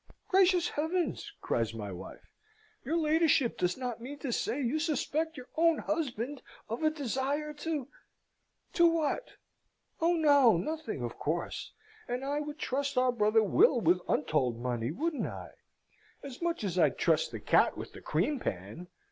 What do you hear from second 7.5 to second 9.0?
to" "To